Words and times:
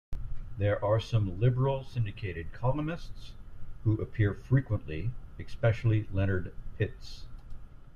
There 0.57 0.83
are 0.83 0.95
also 0.95 1.05
some 1.09 1.39
liberal 1.39 1.83
syndicated 1.83 2.51
columnists 2.53 3.33
who 3.83 4.01
appear 4.01 4.33
frequently, 4.33 5.11
especially 5.37 6.07
Leonard 6.11 6.51
Pitts. 6.79 7.25